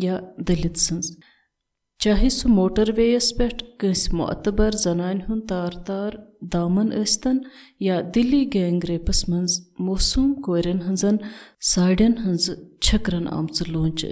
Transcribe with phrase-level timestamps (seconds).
[0.03, 1.15] या दलित सज
[1.99, 3.47] चाहे सह मोटरवेयस पे
[3.81, 7.39] कंस मोतबर जनान हुन तार तार दामन स्तन
[7.81, 11.19] या दिल्ली गैंग रेपस मज मौसूम कोरन हजन
[11.61, 12.49] साड़न हज
[12.83, 14.05] छकरन आमच लोच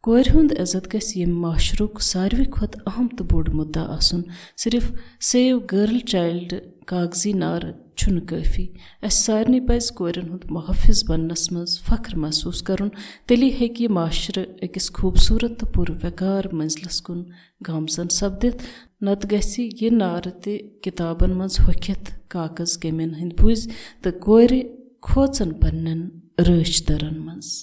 [0.02, 4.22] कोर हुंद इज्जत गि माशरुक सारवी खुद अहम तो बोड़ मुद्दा आसन
[4.56, 4.92] सिर्फ
[5.22, 6.54] सेव गर्ल चाइल्ड
[6.88, 7.64] कागजी नार
[7.98, 8.64] छुन काफी
[9.02, 12.88] अस सारे पज कोरन हुंद मुहफिज बनस मज फख्र महसूस कर
[13.28, 17.24] तेली हेक माशर अकिस खूबसूरत तो पुर वकार मंजलस कुन
[17.62, 18.66] गामजन सपदित
[19.04, 23.68] नत गि यह नार ते किताबन मज होखित कागज कमेन हंद बुज
[24.04, 24.60] तो कोर
[25.02, 25.98] खोचन पन्न
[26.40, 27.56] रच दरन मज